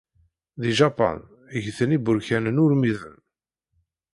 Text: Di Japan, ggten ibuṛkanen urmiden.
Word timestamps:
Di 0.61 0.71
Japan, 0.79 1.17
ggten 1.63 1.95
ibuṛkanen 1.97 2.61
urmiden. 2.63 3.15